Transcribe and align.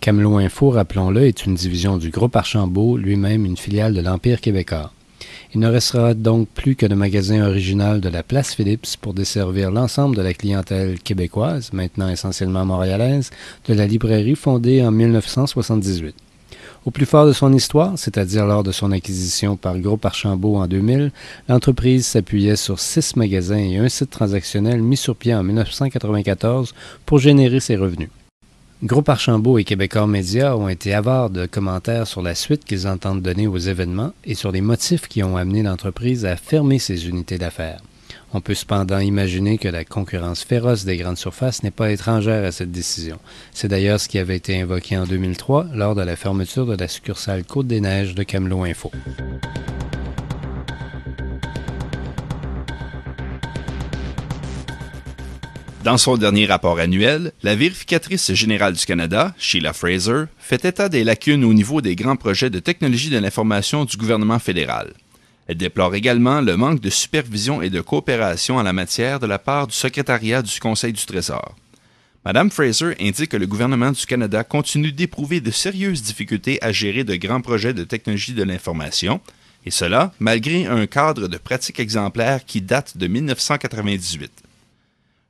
Camelot 0.00 0.38
Info, 0.38 0.70
rappelons-le, 0.70 1.26
est 1.26 1.44
une 1.44 1.54
division 1.54 1.98
du 1.98 2.10
groupe 2.10 2.34
Archambault, 2.34 2.96
lui-même 2.96 3.44
une 3.44 3.58
filiale 3.58 3.92
de 3.92 4.00
l'Empire 4.00 4.40
québécois. 4.40 4.90
Il 5.54 5.60
ne 5.60 5.68
restera 5.68 6.14
donc 6.14 6.48
plus 6.48 6.74
que 6.74 6.84
le 6.84 6.96
magasin 6.96 7.46
original 7.46 8.00
de 8.00 8.08
la 8.08 8.24
Place 8.24 8.54
Phillips 8.54 8.96
pour 9.00 9.14
desservir 9.14 9.70
l'ensemble 9.70 10.16
de 10.16 10.22
la 10.22 10.34
clientèle 10.34 10.98
québécoise, 10.98 11.72
maintenant 11.72 12.08
essentiellement 12.08 12.64
montréalaise, 12.64 13.30
de 13.68 13.74
la 13.74 13.86
librairie 13.86 14.34
fondée 14.34 14.84
en 14.84 14.90
1978. 14.90 16.16
Au 16.86 16.90
plus 16.90 17.06
fort 17.06 17.26
de 17.26 17.32
son 17.32 17.52
histoire, 17.52 17.96
c'est-à-dire 17.96 18.46
lors 18.46 18.64
de 18.64 18.72
son 18.72 18.90
acquisition 18.90 19.56
par 19.56 19.78
Groupe 19.78 20.04
Archambault 20.04 20.56
en 20.56 20.66
2000, 20.66 21.12
l'entreprise 21.48 22.04
s'appuyait 22.04 22.56
sur 22.56 22.80
six 22.80 23.14
magasins 23.14 23.56
et 23.56 23.78
un 23.78 23.88
site 23.88 24.10
transactionnel 24.10 24.82
mis 24.82 24.96
sur 24.96 25.14
pied 25.14 25.36
en 25.36 25.44
1994 25.44 26.74
pour 27.06 27.20
générer 27.20 27.60
ses 27.60 27.76
revenus. 27.76 28.10
Groupe 28.84 29.08
Archambault 29.08 29.56
et 29.56 29.64
Québécois 29.64 30.06
Média 30.06 30.58
ont 30.58 30.68
été 30.68 30.92
avares 30.92 31.30
de 31.30 31.46
commentaires 31.46 32.06
sur 32.06 32.20
la 32.20 32.34
suite 32.34 32.66
qu'ils 32.66 32.86
entendent 32.86 33.22
donner 33.22 33.46
aux 33.46 33.56
événements 33.56 34.12
et 34.26 34.34
sur 34.34 34.52
les 34.52 34.60
motifs 34.60 35.08
qui 35.08 35.22
ont 35.22 35.38
amené 35.38 35.62
l'entreprise 35.62 36.26
à 36.26 36.36
fermer 36.36 36.78
ses 36.78 37.08
unités 37.08 37.38
d'affaires. 37.38 37.80
On 38.34 38.42
peut 38.42 38.52
cependant 38.52 38.98
imaginer 38.98 39.56
que 39.56 39.68
la 39.68 39.86
concurrence 39.86 40.44
féroce 40.44 40.84
des 40.84 40.98
grandes 40.98 41.16
surfaces 41.16 41.62
n'est 41.62 41.70
pas 41.70 41.92
étrangère 41.92 42.44
à 42.44 42.52
cette 42.52 42.72
décision. 42.72 43.18
C'est 43.54 43.68
d'ailleurs 43.68 44.00
ce 44.00 44.08
qui 44.08 44.18
avait 44.18 44.36
été 44.36 44.60
invoqué 44.60 44.98
en 44.98 45.06
2003 45.06 45.68
lors 45.72 45.94
de 45.94 46.02
la 46.02 46.14
fermeture 46.14 46.66
de 46.66 46.76
la 46.76 46.86
succursale 46.86 47.44
Côte-des-Neiges 47.44 48.14
de 48.14 48.22
Camelot 48.22 48.64
Info. 48.64 48.90
Dans 55.84 55.98
son 55.98 56.16
dernier 56.16 56.46
rapport 56.46 56.78
annuel, 56.78 57.32
la 57.42 57.54
vérificatrice 57.54 58.32
générale 58.32 58.72
du 58.72 58.86
Canada, 58.86 59.34
Sheila 59.36 59.74
Fraser, 59.74 60.24
fait 60.38 60.64
état 60.64 60.88
des 60.88 61.04
lacunes 61.04 61.44
au 61.44 61.52
niveau 61.52 61.82
des 61.82 61.94
grands 61.94 62.16
projets 62.16 62.48
de 62.48 62.58
technologie 62.58 63.10
de 63.10 63.18
l'information 63.18 63.84
du 63.84 63.98
gouvernement 63.98 64.38
fédéral. 64.38 64.94
Elle 65.46 65.58
déplore 65.58 65.94
également 65.94 66.40
le 66.40 66.56
manque 66.56 66.80
de 66.80 66.88
supervision 66.88 67.60
et 67.60 67.68
de 67.68 67.82
coopération 67.82 68.56
en 68.56 68.62
la 68.62 68.72
matière 68.72 69.20
de 69.20 69.26
la 69.26 69.38
part 69.38 69.66
du 69.66 69.74
secrétariat 69.74 70.40
du 70.40 70.58
Conseil 70.58 70.94
du 70.94 71.04
Trésor. 71.04 71.54
Madame 72.24 72.50
Fraser 72.50 72.94
indique 72.98 73.32
que 73.32 73.36
le 73.36 73.46
gouvernement 73.46 73.92
du 73.92 74.06
Canada 74.06 74.42
continue 74.42 74.90
d'éprouver 74.90 75.42
de 75.42 75.50
sérieuses 75.50 76.02
difficultés 76.02 76.58
à 76.62 76.72
gérer 76.72 77.04
de 77.04 77.16
grands 77.16 77.42
projets 77.42 77.74
de 77.74 77.84
technologie 77.84 78.32
de 78.32 78.42
l'information, 78.42 79.20
et 79.66 79.70
cela 79.70 80.14
malgré 80.18 80.64
un 80.64 80.86
cadre 80.86 81.28
de 81.28 81.36
pratique 81.36 81.78
exemplaire 81.78 82.46
qui 82.46 82.62
date 82.62 82.96
de 82.96 83.06
1998. 83.06 84.43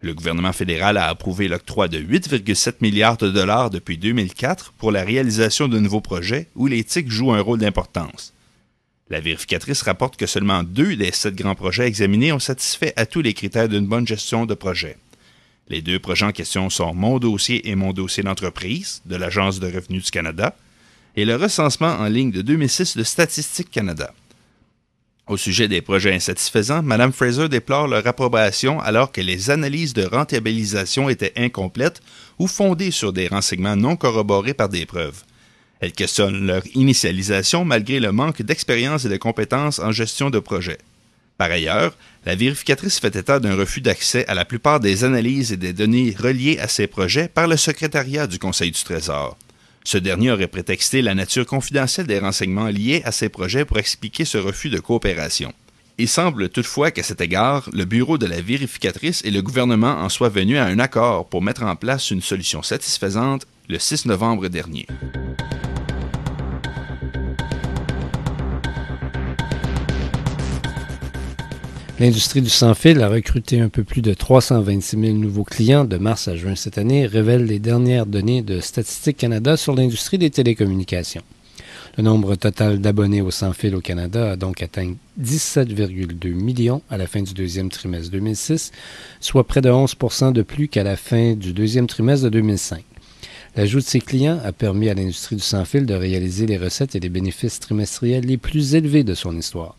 Le 0.05 0.13
gouvernement 0.13 0.53
fédéral 0.53 0.99
a 0.99 1.09
approuvé 1.09 1.49
l'octroi 1.49 1.89
de 1.89 1.99
8,7 1.99 2.75
milliards 2.83 3.17
de 3.17 3.31
dollars 3.31 3.71
depuis 3.71 3.97
2004 3.97 4.75
pour 4.77 4.93
la 4.93 5.03
réalisation 5.03 5.67
de 5.67 5.79
nouveaux 5.79 6.03
projets 6.03 6.49
où 6.57 6.67
l'éthique 6.67 7.11
joue 7.11 7.33
un 7.33 7.41
rôle 7.41 7.61
d'importance. 7.61 8.35
La 9.09 9.21
vérificatrice 9.21 9.81
rapporte 9.81 10.19
que 10.19 10.27
seulement 10.27 10.63
deux 10.63 10.95
des 10.97 11.11
sept 11.11 11.35
grands 11.35 11.55
projets 11.55 11.87
examinés 11.87 12.33
ont 12.33 12.39
satisfait 12.39 12.93
à 12.97 13.07
tous 13.07 13.23
les 13.23 13.33
critères 13.33 13.71
d'une 13.71 13.87
bonne 13.87 14.07
gestion 14.07 14.45
de 14.45 14.53
projet. 14.53 14.99
Les 15.71 15.81
deux 15.81 15.99
projets 15.99 16.27
en 16.27 16.33
question 16.33 16.69
sont 16.69 16.93
Mon 16.93 17.19
dossier 17.19 17.71
et 17.71 17.75
Mon 17.75 17.95
dossier 17.95 18.23
d'entreprise 18.23 19.01
de 19.07 19.17
l'Agence 19.17 19.59
de 19.59 19.69
revenus 19.69 20.05
du 20.05 20.11
Canada 20.11 20.55
et 21.17 21.25
le 21.25 21.37
recensement 21.37 21.97
en 21.99 22.09
ligne 22.09 22.31
de 22.31 22.43
2006 22.43 22.99
de 22.99 23.05
Statistique 23.05 23.71
Canada. 23.71 24.13
Au 25.27 25.39
sujet 25.39 25.69
des 25.69 25.81
projets 25.81 26.12
insatisfaisants, 26.12 26.83
Mme 26.83 27.12
Fraser 27.12 27.49
déplore 27.49 27.89
leur 27.89 28.07
approbation 28.07 28.79
alors 28.81 29.11
que 29.11 29.23
les 29.23 29.49
analyses 29.49 29.95
de 29.95 30.05
rentabilisation 30.05 31.09
étaient 31.09 31.33
incomplètes 31.37 32.03
ou 32.39 32.47
fondées 32.47 32.91
sur 32.91 33.15
des 33.15 33.29
renseignements 33.29 33.77
non 33.77 33.97
corroborés 33.97 34.53
par 34.53 34.69
des 34.69 34.85
preuves. 34.85 35.23
Elle 35.81 35.93
questionne 35.93 36.47
leur 36.47 36.62
initialisation 36.75 37.65
malgré 37.65 38.01
le 38.01 38.12
manque 38.12 38.43
d'expérience 38.43 39.07
et 39.07 39.09
de 39.09 39.17
compétences 39.17 39.79
en 39.79 39.93
gestion 39.93 40.29
de 40.29 40.41
projets. 40.41 40.79
Par 41.39 41.51
ailleurs, 41.51 41.97
la 42.27 42.37
vérificatrice 42.37 43.01
fait 43.01 43.17
état 43.17 43.41
d'un 43.41 43.56
refus 43.56 43.81
d'accès 43.81 44.27
à 44.29 44.35
la 44.35 44.45
plupart 44.45 44.79
des 44.79 45.05
analyses 45.05 45.53
et 45.53 45.56
des 45.56 45.73
données 45.73 46.15
reliées 46.19 46.59
à 46.59 46.69
ces 46.69 46.87
projets 46.87 47.29
par 47.29 47.49
le 47.49 47.56
secrétariat 47.56 48.27
du 48.27 48.39
Conseil 48.39 48.71
du 48.71 48.83
Trésor. 48.83 49.39
Ce 49.87 49.99
dernier 49.99 50.31
aurait 50.31 50.49
prétexté 50.49 51.03
la 51.03 51.15
nature 51.15 51.45
confidentielle 51.45 52.06
des 52.06 52.19
renseignements 52.19 52.69
liés 52.69 53.03
à 53.05 53.12
ces 53.12 53.28
projets 53.28 53.67
pour 53.67 53.78
expliquer 53.78 54.25
ce 54.25 54.39
refus 54.39 54.71
de 54.71 54.78
coopération. 54.78 55.53
Il 55.99 56.09
semble 56.09 56.49
toutefois 56.49 56.91
qu'à 56.91 57.03
cet 57.03 57.21
égard, 57.21 57.69
le 57.72 57.84
bureau 57.84 58.19
de 58.19 58.27
la 58.27 58.41
vérificatrice 58.41 59.23
et 59.25 59.31
le 59.31 59.43
gouvernement 59.43 59.99
en 60.00 60.09
soient 60.09 60.31
venus 60.31 60.59
à 60.59 60.65
un 60.65 60.78
accord 60.78 61.28
pour 61.28 61.43
mettre 61.43 61.62
en 61.62 61.77
place 61.77 62.11
une 62.11 62.23
solution 62.23 62.62
satisfaisante 62.62 63.47
le 63.69 63.78
6 63.78 64.06
novembre 64.06 64.49
dernier. 64.49 64.87
L'industrie 72.00 72.43
du 72.43 72.50
sans-fil 72.50 73.00
a 73.03 73.09
recruté 73.09 73.60
un 73.60 73.69
peu 73.69 73.84
plus 73.84 74.03
de 74.03 74.12
326 74.15 74.99
000 74.99 75.12
nouveaux 75.16 75.44
clients 75.44 75.84
de 75.84 75.97
mars 75.97 76.27
à 76.27 76.34
juin 76.34 76.56
cette 76.56 76.77
année, 76.77 77.06
révèlent 77.06 77.47
les 77.47 77.60
dernières 77.60 78.05
données 78.05 78.43
de 78.43 78.59
Statistique 78.59 79.19
Canada 79.19 79.56
sur 79.56 79.77
l'industrie 79.77 80.19
des 80.19 80.31
télécommunications. 80.31 81.22
Le 81.97 82.03
nombre 82.03 82.34
total 82.34 82.81
d'abonnés 82.81 83.22
au 83.22 83.31
sans-fil 83.31 83.77
au 83.77 83.81
Canada 83.81 84.32
a 84.32 84.37
donc 84.37 84.60
atteint 84.60 84.94
17,2 85.22 86.35
millions 86.35 86.82
à 86.91 86.96
la 86.96 87.06
fin 87.06 87.23
du 87.23 87.32
deuxième 87.32 87.70
trimestre 87.70 88.11
2006, 88.11 88.73
soit 89.20 89.47
près 89.47 89.61
de 89.61 89.70
11% 89.70 90.32
de 90.32 90.43
plus 90.43 90.67
qu'à 90.67 90.82
la 90.82 90.97
fin 90.97 91.35
du 91.35 91.52
deuxième 91.52 91.87
trimestre 91.87 92.25
de 92.25 92.31
2005. 92.31 92.85
L'ajout 93.55 93.79
de 93.79 93.85
ces 93.85 94.00
clients 94.00 94.40
a 94.44 94.50
permis 94.50 94.88
à 94.88 94.94
l'industrie 94.94 95.37
du 95.37 95.43
sans-fil 95.43 95.87
de 95.87 95.94
réaliser 95.94 96.47
les 96.47 96.58
recettes 96.58 96.97
et 96.97 97.00
les 97.00 97.08
bénéfices 97.08 97.61
trimestriels 97.61 98.25
les 98.25 98.37
plus 98.37 98.75
élevés 98.75 99.05
de 99.05 99.14
son 99.14 99.38
histoire. 99.38 99.76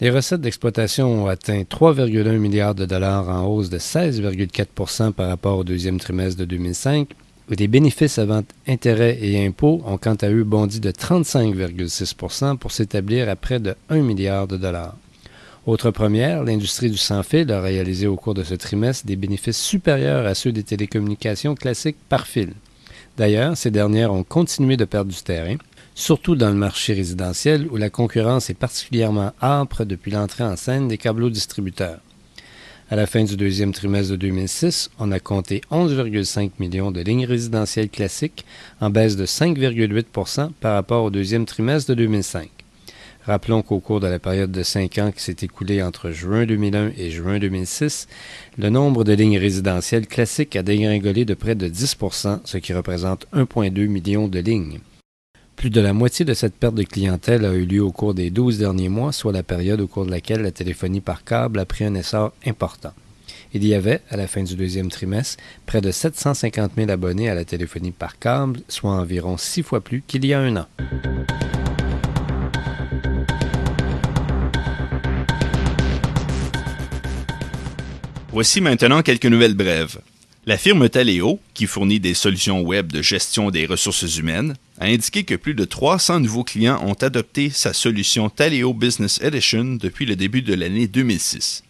Les 0.00 0.10
recettes 0.10 0.42
d'exploitation 0.42 1.24
ont 1.24 1.26
atteint 1.26 1.62
3,1 1.62 2.38
milliards 2.38 2.76
de 2.76 2.86
dollars 2.86 3.28
en 3.28 3.46
hausse 3.46 3.68
de 3.68 3.78
16,4% 3.78 5.12
par 5.12 5.28
rapport 5.28 5.58
au 5.58 5.64
deuxième 5.64 5.98
trimestre 5.98 6.38
de 6.38 6.44
2005. 6.44 7.08
Et 7.50 7.56
les 7.56 7.66
bénéfices 7.66 8.20
avant 8.20 8.44
intérêts 8.68 9.18
et 9.20 9.44
impôts 9.44 9.82
ont 9.84 9.98
quant 9.98 10.14
à 10.14 10.28
eux 10.28 10.44
bondi 10.44 10.78
de 10.78 10.92
35,6% 10.92 12.58
pour 12.58 12.70
s'établir 12.70 13.28
à 13.28 13.34
près 13.34 13.58
de 13.58 13.74
1 13.88 14.02
milliard 14.02 14.46
de 14.46 14.56
dollars. 14.56 14.94
Autre 15.66 15.90
première, 15.90 16.44
l'industrie 16.44 16.90
du 16.90 16.96
sans-fil 16.96 17.50
a 17.50 17.60
réalisé 17.60 18.06
au 18.06 18.14
cours 18.14 18.34
de 18.34 18.44
ce 18.44 18.54
trimestre 18.54 19.04
des 19.04 19.16
bénéfices 19.16 19.60
supérieurs 19.60 20.26
à 20.26 20.34
ceux 20.36 20.52
des 20.52 20.62
télécommunications 20.62 21.56
classiques 21.56 21.98
par 22.08 22.28
fil. 22.28 22.52
D'ailleurs, 23.16 23.56
ces 23.56 23.72
dernières 23.72 24.12
ont 24.12 24.22
continué 24.22 24.76
de 24.76 24.84
perdre 24.84 25.10
du 25.10 25.20
terrain, 25.20 25.56
surtout 25.98 26.36
dans 26.36 26.50
le 26.50 26.54
marché 26.54 26.94
résidentiel 26.94 27.66
où 27.72 27.76
la 27.76 27.90
concurrence 27.90 28.50
est 28.50 28.54
particulièrement 28.54 29.32
âpre 29.42 29.84
depuis 29.84 30.12
l'entrée 30.12 30.44
en 30.44 30.54
scène 30.54 30.86
des 30.86 30.96
câbleaux 30.96 31.28
distributeurs. 31.28 31.98
À 32.88 32.94
la 32.94 33.06
fin 33.06 33.24
du 33.24 33.36
deuxième 33.36 33.72
trimestre 33.72 34.12
de 34.12 34.16
2006, 34.16 34.90
on 35.00 35.10
a 35.10 35.18
compté 35.18 35.60
11,5 35.72 36.52
millions 36.60 36.92
de 36.92 37.00
lignes 37.00 37.26
résidentielles 37.26 37.90
classiques, 37.90 38.46
en 38.80 38.90
baisse 38.90 39.16
de 39.16 39.26
5,8% 39.26 40.52
par 40.60 40.74
rapport 40.74 41.02
au 41.02 41.10
deuxième 41.10 41.46
trimestre 41.46 41.90
de 41.90 41.96
2005. 41.96 42.48
Rappelons 43.26 43.62
qu'au 43.62 43.80
cours 43.80 43.98
de 43.98 44.06
la 44.06 44.20
période 44.20 44.52
de 44.52 44.62
cinq 44.62 44.98
ans 44.98 45.10
qui 45.10 45.22
s'est 45.22 45.36
écoulée 45.42 45.82
entre 45.82 46.12
juin 46.12 46.46
2001 46.46 46.92
et 46.96 47.10
juin 47.10 47.40
2006, 47.40 48.06
le 48.56 48.70
nombre 48.70 49.02
de 49.02 49.14
lignes 49.14 49.38
résidentielles 49.38 50.06
classiques 50.06 50.54
a 50.54 50.62
dégringolé 50.62 51.24
de 51.24 51.34
près 51.34 51.56
de 51.56 51.68
10% 51.68 52.38
ce 52.44 52.58
qui 52.58 52.72
représente 52.72 53.26
1,2 53.34 53.88
million 53.88 54.28
de 54.28 54.38
lignes. 54.38 54.78
Plus 55.58 55.70
de 55.70 55.80
la 55.80 55.92
moitié 55.92 56.24
de 56.24 56.34
cette 56.34 56.54
perte 56.54 56.76
de 56.76 56.84
clientèle 56.84 57.44
a 57.44 57.52
eu 57.52 57.66
lieu 57.66 57.82
au 57.82 57.90
cours 57.90 58.14
des 58.14 58.30
12 58.30 58.58
derniers 58.58 58.88
mois, 58.88 59.10
soit 59.10 59.32
la 59.32 59.42
période 59.42 59.80
au 59.80 59.88
cours 59.88 60.06
de 60.06 60.10
laquelle 60.12 60.42
la 60.42 60.52
téléphonie 60.52 61.00
par 61.00 61.24
câble 61.24 61.58
a 61.58 61.64
pris 61.64 61.84
un 61.84 61.96
essor 61.96 62.32
important. 62.46 62.92
Il 63.52 63.66
y 63.66 63.74
avait, 63.74 64.00
à 64.08 64.16
la 64.16 64.28
fin 64.28 64.44
du 64.44 64.54
deuxième 64.54 64.88
trimestre, 64.88 65.42
près 65.66 65.80
de 65.80 65.90
750 65.90 66.70
000 66.76 66.90
abonnés 66.92 67.28
à 67.28 67.34
la 67.34 67.44
téléphonie 67.44 67.90
par 67.90 68.20
câble, 68.20 68.60
soit 68.68 68.92
environ 68.92 69.36
six 69.36 69.64
fois 69.64 69.80
plus 69.80 70.04
qu'il 70.06 70.24
y 70.24 70.32
a 70.32 70.38
un 70.38 70.58
an. 70.58 70.66
Voici 78.30 78.60
maintenant 78.60 79.02
quelques 79.02 79.26
nouvelles 79.26 79.54
brèves. 79.54 79.98
La 80.46 80.56
firme 80.56 80.88
Taleo, 80.88 81.40
qui 81.52 81.66
fournit 81.66 81.98
des 81.98 82.14
solutions 82.14 82.62
web 82.62 82.92
de 82.92 83.02
gestion 83.02 83.50
des 83.50 83.66
ressources 83.66 84.16
humaines, 84.18 84.54
a 84.80 84.86
indiqué 84.86 85.24
que 85.24 85.34
plus 85.34 85.54
de 85.54 85.64
300 85.64 86.20
nouveaux 86.20 86.44
clients 86.44 86.80
ont 86.84 86.94
adopté 86.94 87.50
sa 87.50 87.72
solution 87.72 88.30
Taleo 88.30 88.72
Business 88.72 89.20
Edition 89.22 89.76
depuis 89.80 90.06
le 90.06 90.16
début 90.16 90.42
de 90.42 90.54
l'année 90.54 90.86
2006. 90.86 91.64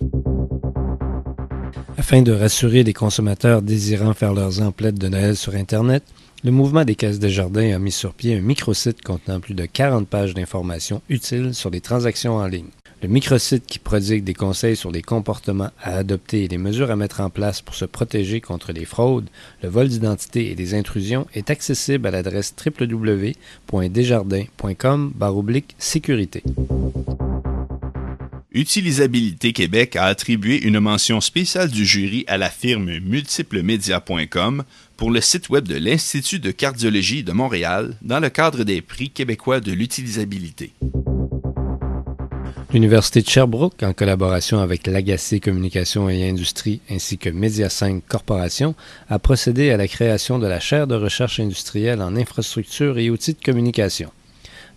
Afin 1.97 2.23
de 2.23 2.33
rassurer 2.33 2.85
les 2.85 2.93
consommateurs 2.93 3.63
désirant 3.63 4.15
faire 4.15 4.33
leurs 4.33 4.63
emplettes 4.63 4.99
de 4.99 5.09
Noël 5.09 5.37
sur 5.37 5.55
Internet, 5.55 6.05
le 6.45 6.53
mouvement 6.53 6.85
des 6.85 6.95
caisses 6.95 7.19
de 7.19 7.29
jardin 7.29 7.75
a 7.75 7.79
mis 7.79 7.91
sur 7.91 8.15
pied 8.15 8.37
un 8.37 8.41
microsite 8.41 9.03
contenant 9.03 9.41
plus 9.41 9.55
de 9.55 9.67
40 9.67 10.07
pages 10.07 10.35
d'informations 10.35 11.03
utiles 11.09 11.55
sur 11.55 11.71
les 11.71 11.81
transactions 11.81 12.37
en 12.37 12.47
ligne. 12.47 12.71
Le 13.01 13.09
microsite 13.09 13.65
qui 13.65 13.79
prodigue 13.79 14.25
des 14.25 14.35
conseils 14.35 14.75
sur 14.75 14.91
les 14.91 15.03
comportements 15.03 15.71
à 15.81 15.99
adopter 15.99 16.43
et 16.43 16.49
les 16.49 16.59
mesures 16.59 16.91
à 16.91 16.97
mettre 16.97 17.21
en 17.21 17.31
place 17.31 17.63
pour 17.63 17.77
se 17.77 17.85
protéger 17.85 18.41
contre 18.41 18.73
les 18.73 18.85
fraudes, 18.85 19.29
le 19.63 19.69
vol 19.69 19.87
d'identité 19.87 20.51
et 20.51 20.57
les 20.57 20.75
intrusions 20.75 21.29
est 21.33 21.51
accessible 21.51 22.09
à 22.09 22.11
l'adresse 22.11 22.53
www.desjardins.com 22.65 25.13
sécurité. 25.79 26.43
Utilisabilité 28.51 29.53
Québec 29.53 29.95
a 29.95 30.07
attribué 30.07 30.61
une 30.61 30.81
mention 30.81 31.21
spéciale 31.21 31.71
du 31.71 31.85
jury 31.85 32.25
à 32.27 32.39
la 32.39 32.51
firme 32.51 32.99
multiplemedia.com 32.99 34.65
pour 34.97 35.13
le 35.13 35.21
site 35.21 35.49
web 35.49 35.69
de 35.69 35.77
l'Institut 35.77 36.41
de 36.41 36.51
cardiologie 36.51 37.23
de 37.23 37.31
Montréal 37.31 37.95
dans 38.03 38.19
le 38.19 38.31
cadre 38.31 38.65
des 38.65 38.83
prix 38.83 39.11
québécois 39.11 39.61
de 39.61 39.71
l'utilisabilité. 39.71 40.73
L'Université 42.71 43.23
de 43.23 43.29
Sherbrooke, 43.29 43.83
en 43.83 43.95
collaboration 43.95 44.61
avec 44.61 44.87
l'Agacé 44.87 45.41
Communication 45.41 46.11
et 46.11 46.29
Industrie 46.29 46.83
ainsi 46.91 47.17
que 47.17 47.31
Media 47.31 47.71
5 47.71 48.03
Corporation, 48.07 48.75
a 49.09 49.19
procédé 49.19 49.71
à 49.71 49.79
la 49.79 49.89
création 49.89 50.39
de 50.39 50.47
la 50.47 50.61
chaire 50.61 50.87
de 50.87 50.95
recherche 50.95 51.41
industrielle 51.41 52.03
en 52.03 52.15
infrastructure 52.15 52.99
et 52.99 53.09
outils 53.09 53.33
de 53.33 53.43
communication. 53.43 54.13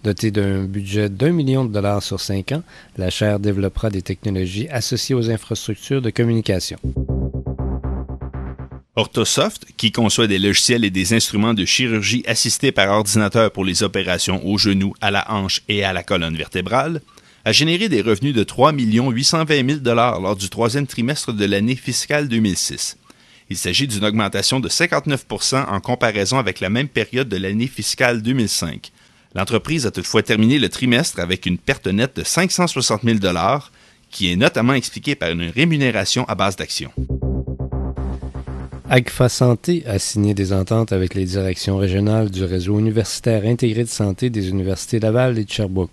Dotée 0.05 0.31
d'un 0.31 0.63
budget 0.63 1.09
d'un 1.09 1.33
million 1.33 1.65
de 1.65 1.73
dollars 1.73 2.01
sur 2.01 2.21
cinq 2.21 2.53
ans, 2.53 2.63
la 2.97 3.09
chaire 3.09 3.41
développera 3.41 3.89
des 3.89 4.01
technologies 4.01 4.69
associées 4.69 5.13
aux 5.13 5.29
infrastructures 5.29 6.01
de 6.01 6.11
communication. 6.11 6.77
Orthosoft, 8.95 9.65
qui 9.75 9.91
conçoit 9.91 10.27
des 10.27 10.39
logiciels 10.39 10.85
et 10.85 10.91
des 10.91 11.13
instruments 11.13 11.53
de 11.53 11.65
chirurgie 11.65 12.23
assistés 12.25 12.71
par 12.71 12.89
ordinateur 12.89 13.51
pour 13.51 13.65
les 13.65 13.83
opérations 13.83 14.45
au 14.47 14.57
genou, 14.57 14.93
à 15.01 15.11
la 15.11 15.29
hanche 15.29 15.61
et 15.67 15.83
à 15.83 15.91
la 15.91 16.03
colonne 16.03 16.38
vertébrale, 16.38 17.01
a 17.45 17.51
généré 17.51 17.89
des 17.89 18.01
revenus 18.01 18.33
de 18.33 18.43
3 18.43 18.73
820 18.73 19.83
000 19.83 19.95
lors 19.95 20.35
du 20.35 20.49
troisième 20.49 20.88
trimestre 20.88 21.33
de 21.33 21.45
l'année 21.45 21.75
fiscale 21.75 22.27
2006. 22.27 22.97
Il 23.49 23.57
s'agit 23.57 23.88
d'une 23.88 24.05
augmentation 24.05 24.59
de 24.59 24.69
59% 24.69 25.65
en 25.67 25.79
comparaison 25.81 26.38
avec 26.38 26.59
la 26.59 26.69
même 26.69 26.88
période 26.88 27.27
de 27.27 27.38
l'année 27.38 27.67
fiscale 27.67 28.21
2005. 28.21 28.91
L'entreprise 29.35 29.85
a 29.85 29.91
toutefois 29.91 30.23
terminé 30.23 30.59
le 30.59 30.69
trimestre 30.69 31.19
avec 31.19 31.45
une 31.45 31.57
perte 31.57 31.88
nette 31.88 32.17
de 32.17 32.23
560 32.23 33.01
000 33.03 33.17
qui 34.09 34.31
est 34.31 34.35
notamment 34.35 34.73
expliquée 34.73 35.15
par 35.15 35.31
une 35.31 35.49
rémunération 35.49 36.25
à 36.27 36.35
base 36.35 36.55
d'actions. 36.55 36.91
AGFA 38.89 39.29
Santé 39.29 39.83
a 39.88 39.99
signé 39.99 40.33
des 40.33 40.51
ententes 40.51 40.91
avec 40.91 41.13
les 41.13 41.23
directions 41.23 41.77
régionales 41.77 42.29
du 42.29 42.43
réseau 42.43 42.77
universitaire 42.77 43.45
intégré 43.45 43.83
de 43.83 43.89
santé 43.89 44.29
des 44.29 44.49
universités 44.49 44.99
Laval 44.99 45.38
et 45.39 45.45
de 45.45 45.49
Sherbrooke. 45.49 45.91